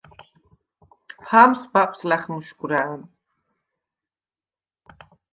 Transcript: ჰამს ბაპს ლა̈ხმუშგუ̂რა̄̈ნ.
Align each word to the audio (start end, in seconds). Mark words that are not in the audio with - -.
ჰამს 1.31 1.59
ბაპს 1.75 1.99
ლა̈ხმუშგუ̂რა̄̈ნ. 2.09 3.01